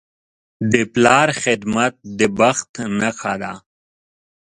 د 0.71 0.73
پلار 0.93 1.27
خدمت 1.43 1.93
د 2.17 2.19
بخت 2.39 2.69
نښه 2.99 3.33
ده. 3.41 3.53